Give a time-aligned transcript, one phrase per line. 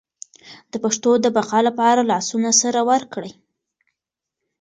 [0.71, 3.31] د پښتو د بقا لپاره لاسونه سره ورکړئ.